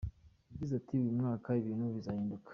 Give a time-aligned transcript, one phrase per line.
[0.49, 2.49] Yagize ati “Uyu mwaka ibintu bizahinduka.